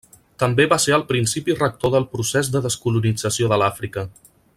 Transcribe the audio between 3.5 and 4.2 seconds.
de l'Àfrica.